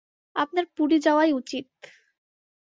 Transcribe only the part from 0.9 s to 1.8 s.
যাওয়াই উচিত।